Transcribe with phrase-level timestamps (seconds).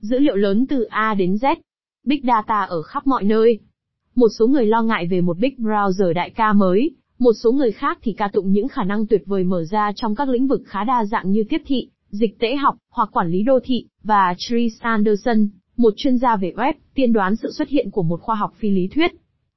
[0.00, 1.56] dữ liệu lớn từ A đến Z.
[2.06, 3.58] Big Data ở khắp mọi nơi.
[4.14, 7.72] Một số người lo ngại về một Big Browser đại ca mới, một số người
[7.72, 10.62] khác thì ca tụng những khả năng tuyệt vời mở ra trong các lĩnh vực
[10.66, 14.34] khá đa dạng như tiếp thị, dịch tễ học, hoặc quản lý đô thị, và
[14.38, 18.36] Tree Anderson, một chuyên gia về web, tiên đoán sự xuất hiện của một khoa
[18.36, 19.10] học phi lý thuyết.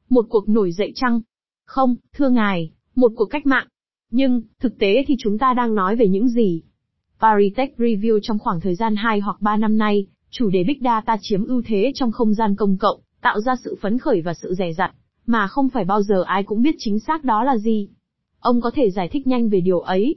[0.10, 1.22] Một cuộc nổi dậy chăng?
[1.66, 3.68] Không, thưa ngài, một cuộc cách mạng.
[4.12, 6.62] Nhưng, thực tế thì chúng ta đang nói về những gì?
[7.20, 10.78] Paris Tech Review trong khoảng thời gian 2 hoặc 3 năm nay, chủ đề Big
[10.82, 14.34] Data chiếm ưu thế trong không gian công cộng, tạo ra sự phấn khởi và
[14.34, 14.92] sự dè dặt,
[15.26, 17.90] mà không phải bao giờ ai cũng biết chính xác đó là gì.
[18.40, 20.16] Ông có thể giải thích nhanh về điều ấy.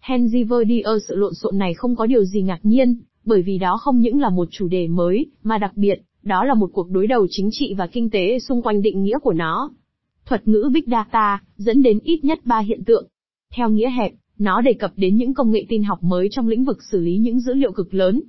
[0.00, 3.76] Henry Verdier sự lộn xộn này không có điều gì ngạc nhiên, bởi vì đó
[3.76, 7.06] không những là một chủ đề mới, mà đặc biệt, đó là một cuộc đối
[7.06, 9.70] đầu chính trị và kinh tế xung quanh định nghĩa của nó.
[10.26, 13.08] Thuật ngữ Big Data, dẫn đến ít nhất ba hiện tượng.
[13.54, 16.64] Theo nghĩa hẹp, nó đề cập đến những công nghệ tin học mới trong lĩnh
[16.64, 18.22] vực xử lý những dữ liệu cực lớn.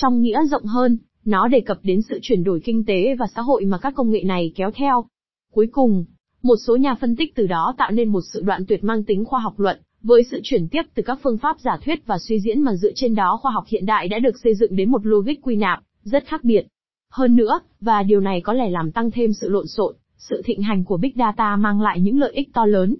[0.00, 3.42] Trong nghĩa rộng hơn, nó đề cập đến sự chuyển đổi kinh tế và xã
[3.42, 5.04] hội mà các công nghệ này kéo theo.
[5.52, 6.04] Cuối cùng,
[6.42, 9.24] một số nhà phân tích từ đó tạo nên một sự đoạn tuyệt mang tính
[9.24, 12.40] khoa học luận, với sự chuyển tiếp từ các phương pháp giả thuyết và suy
[12.40, 15.06] diễn mà dựa trên đó khoa học hiện đại đã được xây dựng đến một
[15.06, 16.66] logic quy nạp, rất khác biệt.
[17.12, 20.62] Hơn nữa, và điều này có lẽ làm tăng thêm sự lộn xộn, sự thịnh
[20.62, 22.96] hành của Big Data mang lại những lợi ích to lớn.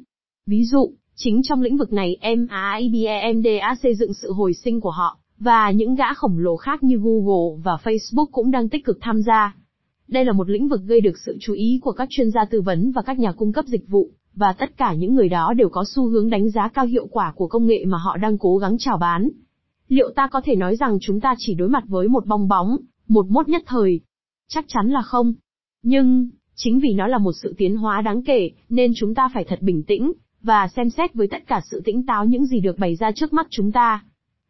[0.47, 4.91] Ví dụ, chính trong lĩnh vực này MAIBEMD đã xây dựng sự hồi sinh của
[4.91, 8.99] họ, và những gã khổng lồ khác như Google và Facebook cũng đang tích cực
[9.01, 9.55] tham gia.
[10.09, 12.61] Đây là một lĩnh vực gây được sự chú ý của các chuyên gia tư
[12.61, 15.69] vấn và các nhà cung cấp dịch vụ, và tất cả những người đó đều
[15.69, 18.57] có xu hướng đánh giá cao hiệu quả của công nghệ mà họ đang cố
[18.57, 19.29] gắng chào bán.
[19.89, 22.77] Liệu ta có thể nói rằng chúng ta chỉ đối mặt với một bong bóng,
[23.09, 24.01] một mốt nhất thời?
[24.49, 25.35] Chắc chắn là không.
[25.83, 29.45] Nhưng, chính vì nó là một sự tiến hóa đáng kể, nên chúng ta phải
[29.45, 32.79] thật bình tĩnh, và xem xét với tất cả sự tĩnh táo những gì được
[32.79, 34.05] bày ra trước mắt chúng ta.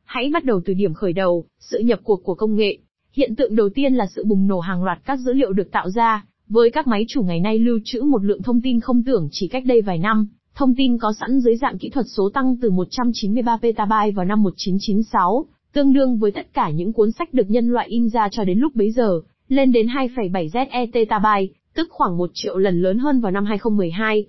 [0.09, 2.79] Hãy bắt đầu từ điểm khởi đầu, sự nhập cuộc của công nghệ.
[3.13, 5.91] Hiện tượng đầu tiên là sự bùng nổ hàng loạt các dữ liệu được tạo
[5.91, 9.29] ra, với các máy chủ ngày nay lưu trữ một lượng thông tin không tưởng
[9.31, 12.57] chỉ cách đây vài năm, thông tin có sẵn dưới dạng kỹ thuật số tăng
[12.63, 17.51] từ 193 petabyte vào năm 1996, tương đương với tất cả những cuốn sách được
[17.51, 22.19] nhân loại in ra cho đến lúc bấy giờ, lên đến 2,7 zettabyte, tức khoảng
[22.19, 24.27] 1 triệu lần lớn hơn vào năm 2012.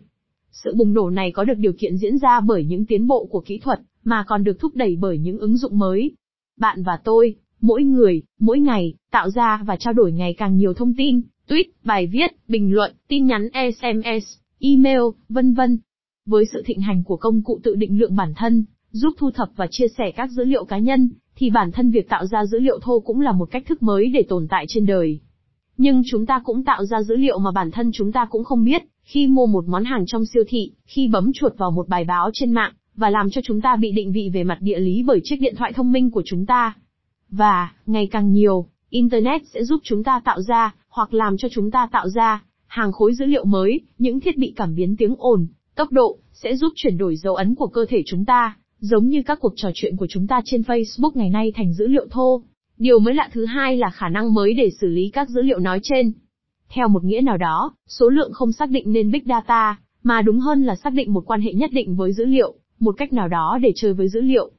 [0.52, 3.42] Sự bùng nổ này có được điều kiện diễn ra bởi những tiến bộ của
[3.42, 6.12] kỹ thuật, mà còn được thúc đẩy bởi những ứng dụng mới.
[6.58, 10.74] Bạn và tôi, mỗi người, mỗi ngày, tạo ra và trao đổi ngày càng nhiều
[10.74, 15.78] thông tin, tweet, bài viết, bình luận, tin nhắn SMS, email, vân vân.
[16.25, 19.50] Với sự thịnh hành của công cụ tự định lượng bản thân, giúp thu thập
[19.56, 22.59] và chia sẻ các dữ liệu cá nhân, thì bản thân việc tạo ra dữ
[22.59, 25.20] liệu thô cũng là một cách thức mới để tồn tại trên đời.
[25.78, 28.66] Nhưng chúng ta cũng tạo ra dữ liệu mà bản thân chúng ta cũng không
[28.66, 32.03] biết, khi mua một món hàng trong siêu thị, khi bấm chuột vào một bài
[32.03, 35.04] báo trên mạng, và làm cho chúng ta bị định vị về mặt địa lý
[35.04, 36.74] bởi chiếc điện thoại thông minh của chúng ta.
[37.30, 41.72] Và, ngày càng nhiều, Internet sẽ giúp chúng ta tạo ra, hoặc làm cho chúng
[41.72, 45.48] ta tạo ra, hàng khối dữ liệu mới, những thiết bị cảm biến tiếng ồn,
[45.76, 49.24] tốc độ, sẽ giúp chuyển đổi dấu ấn của cơ thể chúng ta, giống như
[49.26, 52.44] các cuộc trò chuyện của chúng ta trên Facebook ngày nay thành dữ liệu thô.
[52.78, 55.59] Điều mới lạ thứ hai là khả năng mới để xử lý các dữ liệu
[55.59, 56.12] nói trên.
[56.70, 60.40] Theo một nghĩa nào đó, số lượng không xác định nên Big Data, mà đúng
[60.40, 63.28] hơn là xác định một quan hệ nhất định với dữ liệu, một cách nào
[63.28, 64.51] đó để chơi với dữ liệu.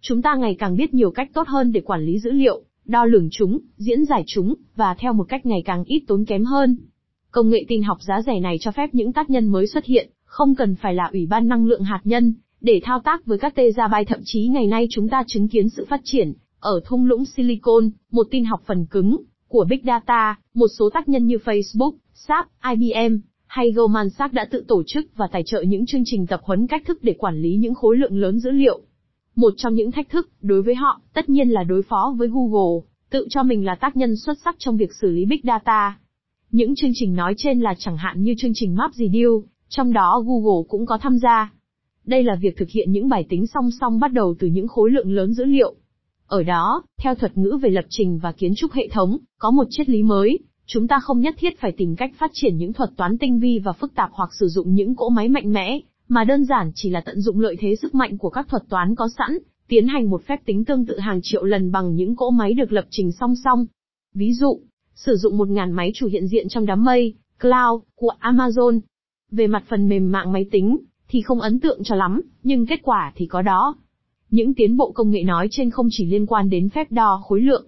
[0.00, 3.04] Chúng ta ngày càng biết nhiều cách tốt hơn để quản lý dữ liệu, đo
[3.04, 6.76] lường chúng, diễn giải chúng, và theo một cách ngày càng ít tốn kém hơn.
[7.30, 10.10] Công nghệ tin học giá rẻ này cho phép những tác nhân mới xuất hiện,
[10.24, 13.54] không cần phải là ủy ban năng lượng hạt nhân, để thao tác với các
[13.54, 16.80] tê giác bay thậm chí ngày nay chúng ta chứng kiến sự phát triển, ở
[16.84, 19.16] thung lũng Silicon, một tin học phần cứng,
[19.48, 23.16] của Big Data, một số tác nhân như Facebook, SAP, IBM,
[23.46, 26.66] hay Goldman Sachs đã tự tổ chức và tài trợ những chương trình tập huấn
[26.66, 28.80] cách thức để quản lý những khối lượng lớn dữ liệu.
[29.36, 32.86] Một trong những thách thức, đối với họ, tất nhiên là đối phó với Google,
[33.10, 35.98] tự cho mình là tác nhân xuất sắc trong việc xử lý Big Data.
[36.50, 39.30] Những chương trình nói trên là chẳng hạn như chương trình Map Deal,
[39.68, 41.52] trong đó Google cũng có tham gia.
[42.04, 44.90] Đây là việc thực hiện những bài tính song song bắt đầu từ những khối
[44.90, 45.74] lượng lớn dữ liệu.
[46.26, 49.66] Ở đó, theo thuật ngữ về lập trình và kiến trúc hệ thống, có một
[49.70, 52.90] triết lý mới, chúng ta không nhất thiết phải tìm cách phát triển những thuật
[52.96, 56.24] toán tinh vi và phức tạp hoặc sử dụng những cỗ máy mạnh mẽ, mà
[56.24, 59.08] đơn giản chỉ là tận dụng lợi thế sức mạnh của các thuật toán có
[59.18, 62.52] sẵn, tiến hành một phép tính tương tự hàng triệu lần bằng những cỗ máy
[62.52, 63.66] được lập trình song song.
[64.14, 64.60] Ví dụ,
[64.94, 68.80] sử dụng 1.000 máy chủ hiện diện trong đám mây, cloud, của Amazon.
[69.30, 70.78] Về mặt phần mềm mạng máy tính,
[71.08, 73.74] thì không ấn tượng cho lắm, nhưng kết quả thì có đó.
[74.30, 77.40] Những tiến bộ công nghệ nói trên không chỉ liên quan đến phép đo khối
[77.40, 77.66] lượng.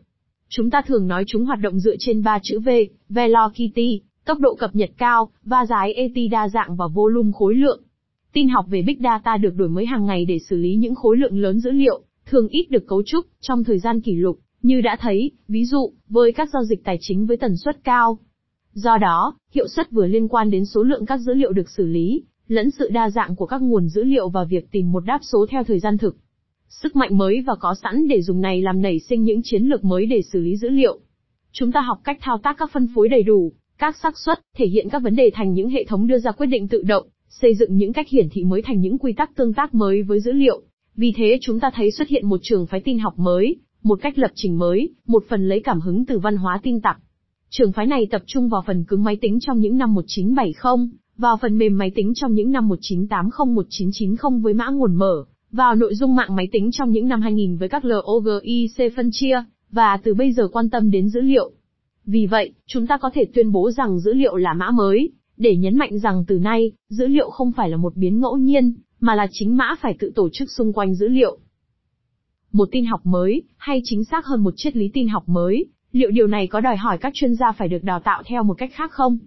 [0.51, 2.69] Chúng ta thường nói chúng hoạt động dựa trên ba chữ V,
[3.09, 7.83] velocity, tốc độ cập nhật cao, và giải ET đa dạng và volume khối lượng.
[8.33, 11.17] Tin học về Big Data được đổi mới hàng ngày để xử lý những khối
[11.17, 14.81] lượng lớn dữ liệu, thường ít được cấu trúc, trong thời gian kỷ lục, Như
[14.81, 18.19] đã thấy, ví dụ, với các giao dịch tài chính với tần suất cao.
[18.73, 21.87] Do đó, hiệu suất vừa liên quan đến số lượng các dữ liệu được xử
[21.87, 25.19] lý, lẫn sự đa dạng của các nguồn dữ liệu và việc tìm một đáp
[25.23, 26.17] số theo thời gian thực.
[26.69, 29.85] Sức mạnh mới và có sẵn để dùng này làm nảy sinh những chiến lược
[29.85, 30.99] mới để xử lý dữ liệu.
[31.53, 34.67] Chúng ta học cách thao tác các phân phối đầy đủ, các xác suất, thể
[34.67, 37.55] hiện các vấn đề thành những hệ thống đưa ra quyết định tự động, xây
[37.55, 40.33] dựng những cách hiển thị mới thành những quy tắc tương tác mới với dữ
[40.33, 40.63] liệu.
[40.97, 44.19] Vì thế chúng ta thấy xuất hiện một trường phái tin học mới, một cách
[44.19, 46.99] lập trình mới, một phần lấy cảm hứng từ văn hóa tin tặc.
[47.51, 51.37] Trường phái này tập trung vào phần cứng máy tính trong những năm 1970, vào
[51.43, 56.15] phần mềm máy tính trong những năm 1980-1990 với mã nguồn mở, vào nội dung
[56.15, 60.33] mạng máy tính trong những năm 2000 với các LOGIC phân chia, và từ bây
[60.33, 61.51] giờ quan tâm đến dữ liệu.
[62.05, 65.57] Vì vậy, chúng ta có thể tuyên bố rằng dữ liệu là mã mới, để
[65.57, 69.15] nhấn mạnh rằng từ nay, dữ liệu không phải là một biến ngẫu nhiên, mà
[69.15, 71.39] là chính mã phải tự tổ chức xung quanh dữ liệu.
[72.53, 76.11] Một tin học mới, hay chính xác hơn một triết lý tin học mới, liệu
[76.11, 78.71] điều này có đòi hỏi các chuyên gia phải được đào tạo theo một cách
[78.75, 79.19] khác không?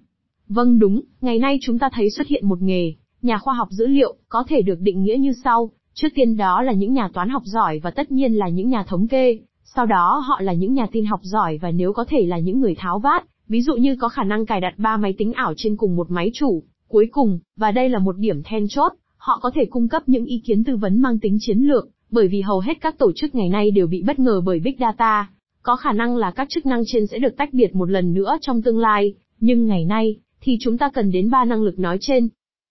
[0.48, 3.88] Vâng đúng, ngày nay chúng ta thấy xuất hiện một nghề, nhà khoa học dữ
[3.88, 7.30] liệu, có thể được định nghĩa như sau, trước tiên đó là những nhà toán
[7.30, 10.74] học giỏi và tất nhiên là những nhà thống kê, sau đó họ là những
[10.74, 13.76] nhà tin học giỏi và nếu có thể là những người tháo vát, ví dụ
[13.76, 16.64] như có khả năng cài đặt ba máy tính ảo trên cùng một máy chủ.
[16.88, 20.26] Cuối cùng, và đây là một điểm then chốt, họ có thể cung cấp những
[20.26, 23.36] ý kiến tư vấn mang tính chiến lược, bởi vì hầu hết các tổ chức
[23.36, 25.30] ngày nay đều bị bất ngờ bởi Big Data.
[25.62, 28.38] Có khả năng là các chức năng trên sẽ được tách biệt một lần nữa
[28.42, 31.98] trong tương lai, nhưng ngày nay, thì chúng ta cần đến ba năng lực nói
[32.02, 32.28] trên.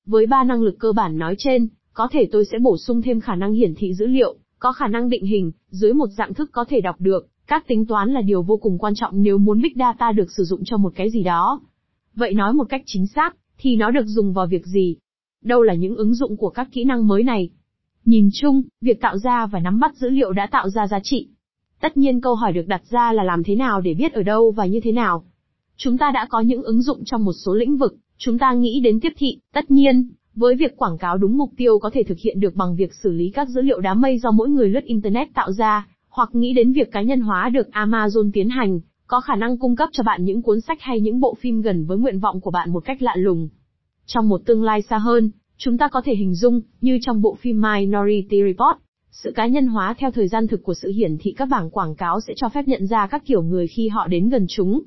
[0.06, 1.68] Với ba năng lực cơ bản nói trên,
[2.00, 4.88] có thể tôi sẽ bổ sung thêm khả năng hiển thị dữ liệu, có khả
[4.88, 8.20] năng định hình, dưới một dạng thức có thể đọc được, các tính toán là
[8.20, 11.10] điều vô cùng quan trọng nếu muốn Big Data được sử dụng cho một cái
[11.10, 11.60] gì đó.
[12.14, 14.96] Vậy nói một cách chính xác, thì nó được dùng vào việc gì?
[15.44, 17.50] Đâu là những ứng dụng của các kỹ năng mới này?
[18.04, 21.28] Nhìn chung, việc tạo ra và nắm bắt dữ liệu đã tạo ra giá trị.
[21.80, 24.50] Tất nhiên câu hỏi được đặt ra là làm thế nào để biết ở đâu
[24.50, 25.24] và như thế nào.
[25.76, 28.80] Chúng ta đã có những ứng dụng trong một số lĩnh vực, chúng ta nghĩ
[28.80, 32.18] đến tiếp thị, tất nhiên, với việc quảng cáo đúng mục tiêu có thể thực
[32.18, 34.84] hiện được bằng việc xử lý các dữ liệu đám mây do mỗi người lướt
[34.84, 39.20] Internet tạo ra, hoặc nghĩ đến việc cá nhân hóa được Amazon tiến hành, có
[39.20, 41.98] khả năng cung cấp cho bạn những cuốn sách hay những bộ phim gần với
[41.98, 43.48] nguyện vọng của bạn một cách lạ lùng.
[44.06, 47.34] Trong một tương lai xa hơn, chúng ta có thể hình dung, như trong bộ
[47.34, 48.76] phim Minority Report,
[49.10, 51.94] sự cá nhân hóa theo thời gian thực của sự hiển thị các bảng quảng
[51.94, 54.82] cáo sẽ cho phép nhận ra các kiểu người khi họ đến gần chúng.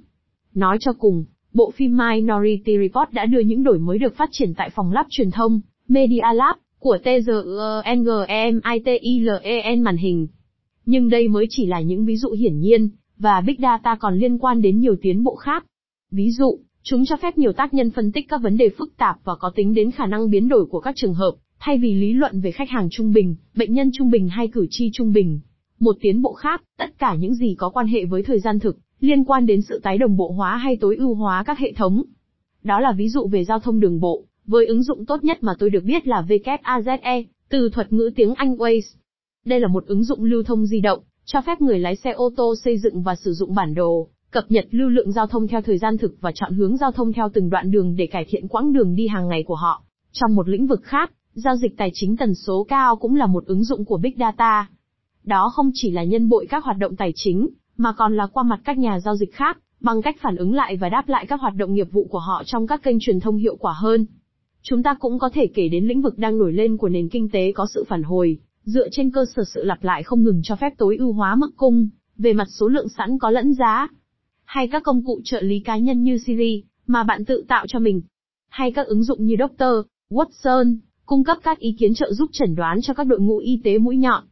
[0.54, 4.54] Nói cho cùng, bộ phim Minority Report đã đưa những đổi mới được phát triển
[4.54, 7.84] tại phòng lab truyền thông, Media Lab, của TGENGMITILEN
[9.82, 10.28] màn hình.
[10.86, 14.38] Nhưng đây mới chỉ là những ví dụ hiển nhiên, và Big Data còn liên
[14.38, 15.66] quan đến nhiều tiến bộ khác.
[16.12, 19.16] Ví dụ, chúng cho phép nhiều tác nhân phân tích các vấn đề phức tạp
[19.24, 22.14] và có tính đến khả năng biến đổi của các trường hợp, thay vì lý
[22.14, 25.40] luận về khách hàng trung bình, bệnh nhân trung bình hay cử tri trung bình.
[25.80, 28.78] Một tiến bộ khác, tất cả những gì có quan hệ với thời gian thực,
[29.00, 32.04] liên quan đến sự tái đồng bộ hóa hay tối ưu hóa các hệ thống.
[32.64, 35.54] Đó là ví dụ về giao thông đường bộ, với ứng dụng tốt nhất mà
[35.60, 38.96] tôi được biết là WAZE, từ thuật ngữ tiếng Anh Waze.
[39.46, 42.30] Đây là một ứng dụng lưu thông di động, cho phép người lái xe ô
[42.36, 45.62] tô xây dựng và sử dụng bản đồ, cập nhật lưu lượng giao thông theo
[45.62, 48.48] thời gian thực và chọn hướng giao thông theo từng đoạn đường để cải thiện
[48.48, 49.84] quãng đường đi hàng ngày của họ.
[50.12, 53.46] Trong một lĩnh vực khác, giao dịch tài chính tần số cao cũng là một
[53.46, 54.68] ứng dụng của Big Data.
[55.24, 58.44] Đó không chỉ là nhân bội các hoạt động tài chính, mà còn là qua
[58.44, 61.42] mặt các nhà giao dịch khác, bằng cách phản ứng lại và đáp lại các
[61.42, 64.06] hoạt động nghiệp vụ của họ trong các kênh truyền thông hiệu quả hơn.
[64.62, 67.30] Chúng ta cũng có thể kể đến lĩnh vực đang nổi lên của nền kinh
[67.30, 70.56] tế có sự phản hồi, dựa trên cơ sở sự lặp lại không ngừng cho
[70.56, 73.88] phép tối ưu hóa mức cung, về mặt số lượng sẵn có lẫn giá.
[74.44, 77.80] Hay các công cụ trợ lý cá nhân như Siri, mà bạn tự tạo cho
[77.80, 78.02] mình.
[78.50, 79.74] Hay các ứng dụng như Doctor
[80.10, 83.62] Watson, cung cấp các ý kiến trợ giúp chẩn đoán cho các đội ngũ y
[83.64, 84.24] tế mũi nhọn.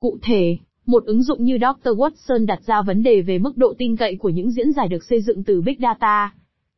[0.00, 1.88] Cụ thể, một ứng dụng như Dr.
[1.88, 5.04] Watson đặt ra vấn đề về mức độ tin cậy của những diễn giải được
[5.04, 6.34] xây dựng từ Big Data.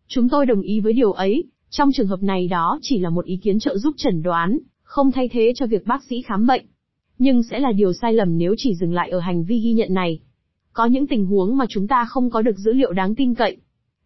[0.09, 3.25] Chúng tôi đồng ý với điều ấy, trong trường hợp này đó chỉ là một
[3.25, 6.64] ý kiến trợ giúp chẩn đoán, không thay thế cho việc bác sĩ khám bệnh.
[7.19, 9.95] Nhưng sẽ là điều sai lầm nếu chỉ dừng lại ở hành vi ghi nhận
[9.95, 10.21] này.
[10.73, 13.57] Có những tình huống mà chúng ta không có được dữ liệu đáng tin cậy.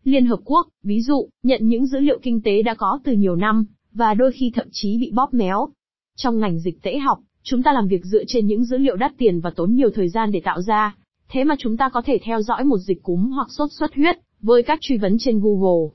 [0.04, 3.36] Liên Hợp Quốc, ví dụ, nhận những dữ liệu kinh tế đã có từ nhiều
[3.36, 5.68] năm, và đôi khi thậm chí bị bóp méo.
[6.16, 7.18] Trong ngành dịch tễ học,
[7.48, 10.08] Chúng ta làm việc dựa trên những dữ liệu đắt tiền và tốn nhiều thời
[10.08, 10.96] gian để tạo ra.
[11.28, 14.18] Thế mà chúng ta có thể theo dõi một dịch cúm hoặc sốt xuất huyết,
[14.40, 15.94] với các truy vấn trên Google.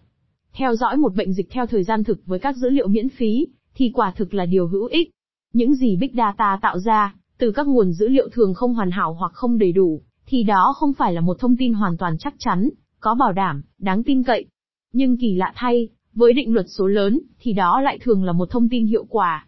[0.53, 3.48] Theo dõi một bệnh dịch theo thời gian thực với các dữ liệu miễn phí,
[3.75, 5.12] thì quả thực là điều hữu ích.
[5.53, 9.13] Những gì Big Data tạo ra, từ các nguồn dữ liệu thường không hoàn hảo
[9.13, 12.34] hoặc không đầy đủ, thì đó không phải là một thông tin hoàn toàn chắc
[12.38, 14.46] chắn, có bảo đảm, đáng tin cậy.
[14.93, 18.50] Nhưng kỳ lạ thay, với định luật số lớn, thì đó lại thường là một
[18.50, 19.48] thông tin hiệu quả.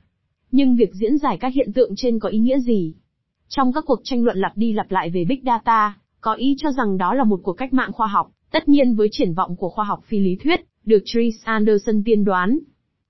[0.56, 2.94] Nhưng việc diễn giải các hiện tượng trên có ý nghĩa gì?
[3.48, 6.72] Trong các cuộc tranh luận lặp đi lặp lại về Big Data, có ý cho
[6.72, 9.70] rằng đó là một cuộc cách mạng khoa học, tất nhiên với triển vọng của
[9.70, 12.60] khoa học phi lý thuyết, được Chris Anderson tiên đoán.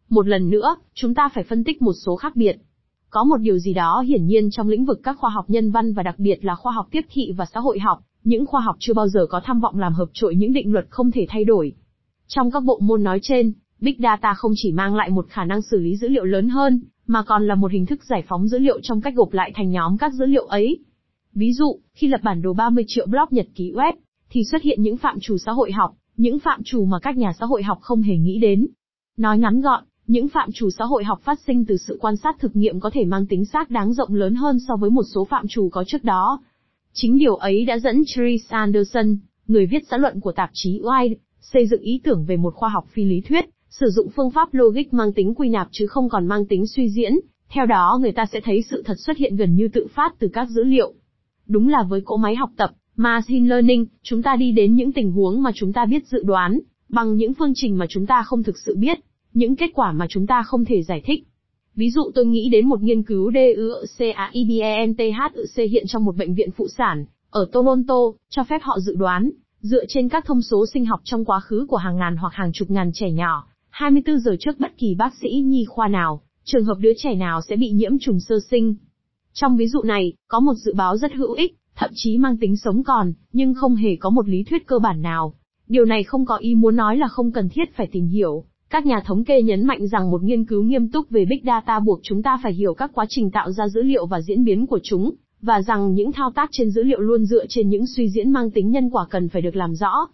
[0.10, 2.58] Một lần nữa, chúng ta phải phân tích một số khác biệt.
[3.10, 5.94] Có một điều gì đó hiển nhiên trong lĩnh vực các khoa học nhân văn
[5.94, 8.76] và đặc biệt là khoa học tiếp thị và xã hội học, những khoa học
[8.80, 11.44] chưa bao giờ có tham vọng làm hợp trội những định luật không thể thay
[11.44, 11.74] đổi.
[12.28, 15.62] Trong các bộ môn nói trên, Big Data không chỉ mang lại một khả năng
[15.62, 18.60] xử lý dữ liệu lớn hơn, mà còn là một hình thức giải phóng dữ
[18.60, 20.80] liệu trong cách gộp lại thành nhóm các dữ liệu ấy.
[21.34, 23.94] Ví dụ, khi lập bản đồ 30 triệu blog nhật ký web,
[24.30, 27.34] thì xuất hiện những phạm trù xã hội học, những phạm trù mà các nhà
[27.40, 28.68] xã hội học không hề nghĩ đến.
[29.18, 32.40] Nói ngắn gọn, những phạm trù xã hội học phát sinh từ sự quan sát
[32.40, 35.26] thực nghiệm có thể mang tính xác đáng rộng lớn hơn so với một số
[35.26, 36.42] phạm trù có trước đó.
[36.94, 39.18] Chính điều ấy đã dẫn Therese Anderson,
[39.48, 42.70] người viết xã luận của tạp chí Wired, xây dựng ý tưởng về một khoa
[42.70, 43.46] học phi lý thuyết,
[43.80, 46.90] sử dụng phương pháp logic mang tính quy nạp chứ không còn mang tính suy
[46.90, 47.14] diễn,
[47.50, 50.28] theo đó người ta sẽ thấy sự thật xuất hiện gần như tự phát từ
[50.34, 50.94] các dữ liệu.
[51.48, 55.12] Đúng là với cỗ máy học tập, Machine Learning, chúng ta đi đến những tình
[55.12, 58.44] huống mà chúng ta biết dự đoán, bằng những phương trình mà chúng ta không
[58.44, 59.00] thực sự biết,
[59.34, 61.24] những kết quả mà chúng ta không thể giải thích.
[61.76, 66.68] Ví dụ tôi nghĩ đến một nghiên cứu DUCAIBENTHUC hiện trong một bệnh viện phụ
[66.78, 68.00] sản, ở Toronto,
[68.30, 69.30] cho phép họ dự đoán,
[69.62, 72.52] dựa trên các thông số sinh học trong quá khứ của hàng ngàn hoặc hàng
[72.54, 76.66] chục ngàn trẻ nhỏ, 24 giờ trước bất kỳ bác sĩ nhi khoa nào, trường
[76.66, 78.76] hợp đứa trẻ nào sẽ bị nhiễm trùng sơ sinh.
[79.34, 82.58] Trong ví dụ này, có một dự báo rất hữu ích, thậm chí mang tính
[82.58, 85.34] sống còn, nhưng không hề có một lý thuyết cơ bản nào.
[85.68, 88.44] Điều này không có ý muốn nói là không cần thiết phải tìm hiểu.
[88.70, 91.80] Các nhà thống kê nhấn mạnh rằng một nghiên cứu nghiêm túc về Big Data
[91.80, 94.68] buộc chúng ta phải hiểu các quá trình tạo ra dữ liệu và diễn biến
[94.68, 95.12] của chúng,
[95.42, 98.52] và rằng những thao tác trên dữ liệu luôn dựa trên những suy diễn mang
[98.52, 100.08] tính nhân quả cần phải được làm rõ.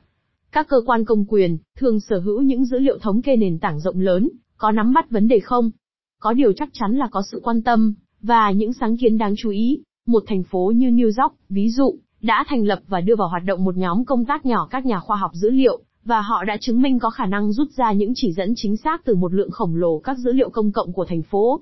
[0.52, 3.80] Các cơ quan công quyền, thường sở hữu những dữ liệu thống kê nền tảng
[3.80, 5.72] rộng lớn, có nắm bắt vấn đề không?
[6.20, 9.50] Có điều chắc chắn là có sự quan tâm, và những sáng kiến đáng chú
[9.50, 9.82] ý.
[10.08, 13.44] Một thành phố như New York, ví dụ, đã thành lập và đưa vào hoạt
[13.46, 16.58] động một nhóm công tác nhỏ các nhà khoa học dữ liệu, và họ đã
[16.62, 19.52] chứng minh có khả năng rút ra những chỉ dẫn chính xác từ một lượng
[19.52, 21.62] khổng lồ các dữ liệu công cộng của thành phố.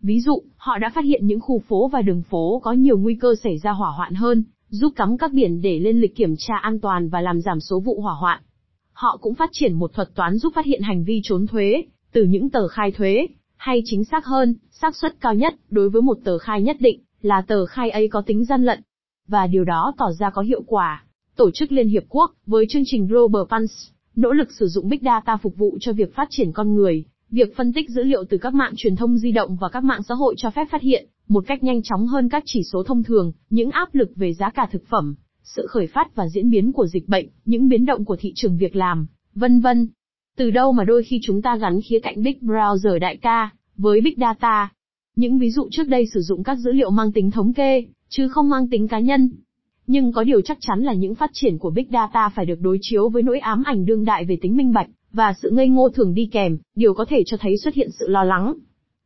[0.00, 3.14] Ví dụ, họ đã phát hiện những khu phố và đường phố có nhiều nguy
[3.14, 6.54] cơ xảy ra hỏa hoạn hơn, giúp cắm các biển để lên lịch kiểm tra
[6.62, 8.42] an toàn và làm giảm số vụ hỏa hoạn.
[8.92, 12.24] Họ cũng phát triển một thuật toán giúp phát hiện hành vi trốn thuế, từ
[12.24, 16.18] những tờ khai thuế, hay chính xác hơn, xác suất cao nhất đối với một
[16.24, 18.80] tờ khai nhất định là tờ khai ấy có tính gian lận.
[19.28, 21.04] Và điều đó tỏ ra có hiệu quả.
[21.36, 25.00] Tổ chức Liên Hiệp Quốc, với chương trình Global Funds, nỗ lực sử dụng Big
[25.02, 27.04] Data phục vụ cho việc phát triển con người,
[27.34, 30.02] Việc phân tích dữ liệu từ các mạng truyền thông di động và các mạng
[30.08, 33.02] xã hội cho phép phát hiện, một cách nhanh chóng hơn các chỉ số thông
[33.02, 36.72] thường, những áp lực về giá cả thực phẩm, sự khởi phát và diễn biến
[36.72, 39.88] của dịch bệnh, những biến động của thị trường việc làm, vân vân.
[40.36, 44.00] Từ đâu mà đôi khi chúng ta gắn khía cạnh Big Browser đại ca, với
[44.00, 44.72] Big Data.
[45.16, 48.28] Những ví dụ trước đây sử dụng các dữ liệu mang tính thống kê, chứ
[48.28, 49.30] không mang tính cá nhân.
[49.86, 52.78] Nhưng có điều chắc chắn là những phát triển của Big Data phải được đối
[52.80, 55.88] chiếu với nỗi ám ảnh đương đại về tính minh bạch, và sự ngây ngô
[55.88, 58.54] thường đi kèm, điều có thể cho thấy xuất hiện sự lo lắng.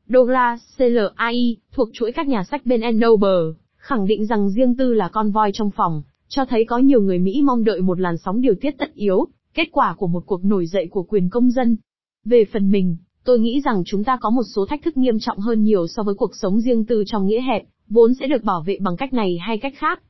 [0.08, 5.08] Douglas CLAI, thuộc chuỗi các nhà sách bên Noble, khẳng định rằng riêng tư là
[5.08, 8.40] con voi trong phòng, cho thấy có nhiều người Mỹ mong đợi một làn sóng
[8.40, 11.76] điều tiết tất yếu, kết quả của một cuộc nổi dậy của quyền công dân.
[12.24, 15.38] Về phần mình, tôi nghĩ rằng chúng ta có một số thách thức nghiêm trọng
[15.38, 18.62] hơn nhiều so với cuộc sống riêng tư trong nghĩa hẹp, vốn sẽ được bảo
[18.66, 20.02] vệ bằng cách này hay cách khác.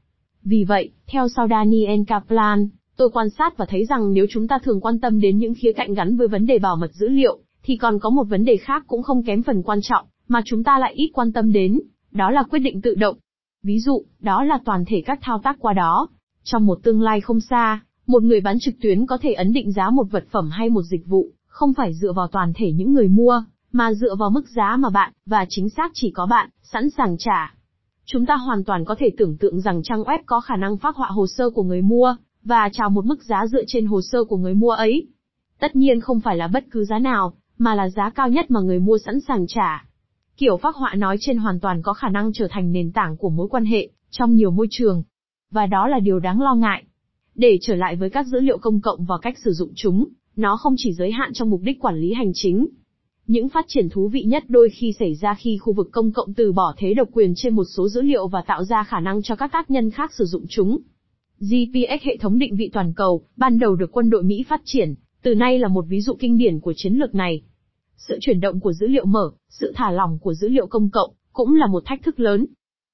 [0.43, 4.59] Vì vậy, theo sau Daniel Kaplan, Tôi quan sát và thấy rằng nếu chúng ta
[4.59, 7.39] thường quan tâm đến những khía cạnh gắn với vấn đề bảo mật dữ liệu,
[7.69, 10.65] thì còn có một vấn đề khác cũng không kém phần quan trọng, mà chúng
[10.65, 13.17] ta lại ít quan tâm đến, đó là quyết định tự động.
[13.63, 16.09] Ví dụ, đó là toàn thể các thao tác qua đó.
[16.45, 19.73] Trong một tương lai không xa, một người bán trực tuyến có thể ấn định
[19.73, 22.93] giá một vật phẩm hay một dịch vụ, không phải dựa vào toàn thể những
[22.93, 26.49] người mua, mà dựa vào mức giá mà bạn, và chính xác chỉ có bạn,
[26.63, 27.55] sẵn sàng trả.
[28.05, 30.97] Chúng ta hoàn toàn có thể tưởng tượng rằng trang web có khả năng phát
[30.97, 34.25] họa hồ sơ của người mua, và chào một mức giá dựa trên hồ sơ
[34.25, 35.07] của người mua ấy.
[35.61, 38.61] Tất nhiên không phải là bất cứ giá nào, mà là giá cao nhất mà
[38.61, 39.85] người mua sẵn sàng trả.
[40.37, 43.31] Kiểu phác họa nói trên hoàn toàn có khả năng trở thành nền tảng của
[43.31, 45.03] mối quan hệ, trong nhiều môi trường.
[45.51, 46.85] Và đó là điều đáng lo ngại.
[47.35, 50.05] Để trở lại với các dữ liệu công cộng và cách sử dụng chúng,
[50.37, 52.67] nó không chỉ giới hạn trong mục đích quản lý hành chính.
[53.27, 56.35] Những phát triển thú vị nhất đôi khi xảy ra khi khu vực công cộng
[56.35, 59.23] từ bỏ thế độc quyền trên một số dữ liệu và tạo ra khả năng
[59.23, 60.79] cho các tác nhân khác sử dụng chúng.
[61.41, 64.95] GPS hệ thống định vị toàn cầu, ban đầu được quân đội Mỹ phát triển,
[65.23, 67.43] từ nay là một ví dụ kinh điển của chiến lược này.
[67.97, 71.11] Sự chuyển động của dữ liệu mở, sự thả lỏng của dữ liệu công cộng,
[71.33, 72.47] cũng là một thách thức lớn.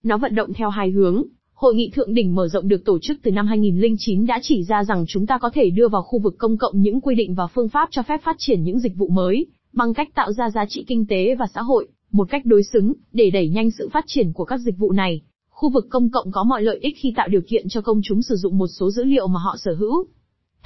[0.03, 1.25] Nó vận động theo hai hướng.
[1.55, 4.85] Hội nghị thượng đỉnh mở rộng được tổ chức từ năm 2009 đã chỉ ra
[4.85, 7.47] rằng chúng ta có thể đưa vào khu vực công cộng những quy định và
[7.47, 10.65] phương pháp cho phép phát triển những dịch vụ mới, bằng cách tạo ra giá
[10.69, 14.05] trị kinh tế và xã hội, một cách đối xứng, để đẩy nhanh sự phát
[14.07, 15.23] triển của các dịch vụ này.
[15.51, 18.23] Khu vực công cộng có mọi lợi ích khi tạo điều kiện cho công chúng
[18.23, 20.07] sử dụng một số dữ liệu mà họ sở hữu.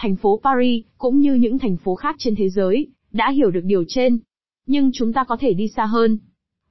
[0.01, 3.65] Thành phố Paris, cũng như những thành phố khác trên thế giới, đã hiểu được
[3.65, 4.19] điều trên.
[4.67, 6.19] Nhưng chúng ta có thể đi xa hơn.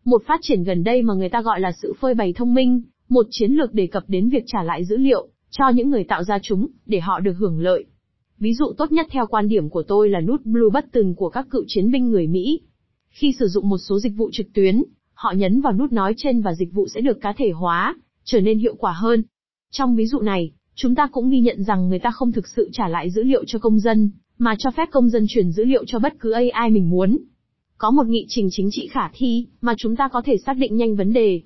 [0.05, 2.81] Một phát triển gần đây mà người ta gọi là sự phơi bày thông minh,
[3.09, 6.23] một chiến lược đề cập đến việc trả lại dữ liệu, cho những người tạo
[6.23, 7.85] ra chúng, để họ được hưởng lợi.
[8.39, 11.47] Ví dụ tốt nhất theo quan điểm của tôi là nút Blue Button của các
[11.49, 12.61] cựu chiến binh người Mỹ.
[13.09, 16.41] Khi sử dụng một số dịch vụ trực tuyến, họ nhấn vào nút nói trên
[16.41, 19.23] và dịch vụ sẽ được cá thể hóa, trở nên hiệu quả hơn.
[19.71, 22.69] Trong ví dụ này, chúng ta cũng ghi nhận rằng người ta không thực sự
[22.73, 25.85] trả lại dữ liệu cho công dân, mà cho phép công dân chuyển dữ liệu
[25.87, 27.17] cho bất cứ AI mình muốn.
[27.77, 30.75] Có một nghị trình chính trị khả thi, mà chúng ta có thể xác định
[30.75, 31.41] nhanh vấn đề.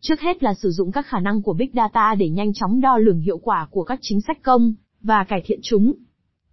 [0.00, 2.98] Trước hết là sử dụng các khả năng của Big Data để nhanh chóng đo
[2.98, 5.92] lường hiệu quả của các chính sách công, và cải thiện chúng.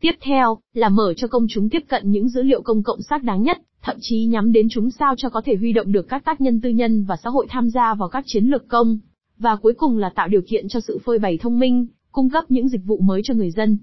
[0.02, 3.24] Tiếp theo, là mở cho công chúng tiếp cận những dữ liệu công cộng xác
[3.24, 6.26] đáng nhất, thậm chí nhắm đến chúng sao cho có thể huy động được các
[6.26, 9.00] tác nhân tư nhân và xã hội tham gia vào các chiến lược công.
[9.38, 11.88] Và cuối cùng là tạo điều kiện cho sự phơi bày thông minh,
[12.18, 13.78] cung cấp những dịch vụ mới cho người dân.